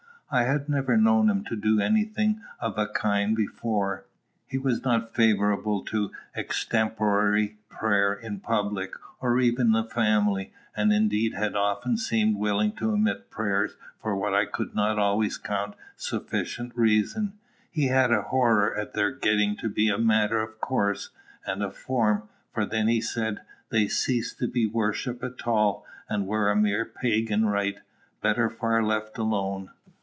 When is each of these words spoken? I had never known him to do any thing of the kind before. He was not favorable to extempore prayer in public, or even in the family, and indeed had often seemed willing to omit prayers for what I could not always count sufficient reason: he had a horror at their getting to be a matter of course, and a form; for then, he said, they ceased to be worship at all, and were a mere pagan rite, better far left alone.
I 0.33 0.43
had 0.43 0.69
never 0.69 0.95
known 0.95 1.29
him 1.29 1.43
to 1.49 1.57
do 1.57 1.81
any 1.81 2.05
thing 2.05 2.39
of 2.61 2.77
the 2.77 2.87
kind 2.87 3.35
before. 3.35 4.05
He 4.47 4.57
was 4.57 4.81
not 4.81 5.13
favorable 5.13 5.83
to 5.87 6.13
extempore 6.33 7.37
prayer 7.67 8.13
in 8.13 8.39
public, 8.39 8.93
or 9.19 9.41
even 9.41 9.65
in 9.67 9.71
the 9.73 9.83
family, 9.83 10.53
and 10.73 10.93
indeed 10.93 11.33
had 11.33 11.57
often 11.57 11.97
seemed 11.97 12.37
willing 12.37 12.71
to 12.77 12.91
omit 12.91 13.29
prayers 13.29 13.75
for 14.01 14.15
what 14.15 14.33
I 14.33 14.45
could 14.45 14.73
not 14.73 14.97
always 14.97 15.37
count 15.37 15.73
sufficient 15.97 16.77
reason: 16.77 17.33
he 17.69 17.87
had 17.87 18.13
a 18.13 18.21
horror 18.21 18.73
at 18.77 18.93
their 18.93 19.11
getting 19.11 19.57
to 19.57 19.67
be 19.67 19.89
a 19.89 19.97
matter 19.97 20.39
of 20.39 20.61
course, 20.61 21.09
and 21.45 21.61
a 21.61 21.71
form; 21.71 22.29
for 22.53 22.65
then, 22.65 22.87
he 22.87 23.01
said, 23.01 23.39
they 23.69 23.89
ceased 23.89 24.39
to 24.39 24.47
be 24.47 24.65
worship 24.65 25.21
at 25.25 25.45
all, 25.45 25.85
and 26.07 26.25
were 26.25 26.49
a 26.49 26.55
mere 26.55 26.85
pagan 26.85 27.47
rite, 27.47 27.81
better 28.21 28.49
far 28.49 28.81
left 28.81 29.17
alone. 29.17 29.71